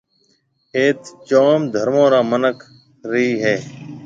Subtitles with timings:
[0.77, 0.99] ايٿ
[1.29, 2.57] جام ڌرمون را منک
[3.11, 3.55] رَي ھيََََ